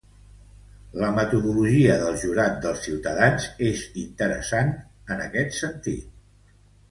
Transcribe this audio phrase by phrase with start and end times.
[1.01, 4.73] La metodologia del jurat dels ciutadans és interessant
[5.17, 6.11] en este sentit.